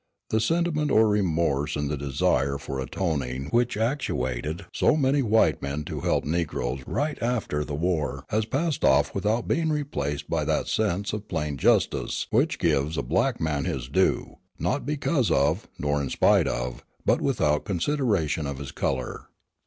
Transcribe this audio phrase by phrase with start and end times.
[0.31, 5.83] The sentiment of remorse and the desire for atoning which actuated so many white men
[5.83, 10.67] to help negroes right after the war has passed off without being replaced by that
[10.67, 16.01] sense of plain justice which gives a black man his due, not because of, nor
[16.01, 19.27] in spite of, but without consideration of his color."